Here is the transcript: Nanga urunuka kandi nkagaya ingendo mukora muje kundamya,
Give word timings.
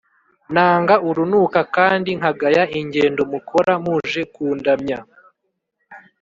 Nanga 0.53 0.95
urunuka 1.09 1.59
kandi 1.75 2.09
nkagaya 2.19 2.63
ingendo 2.79 3.21
mukora 3.31 3.73
muje 3.83 4.21
kundamya, 4.33 4.97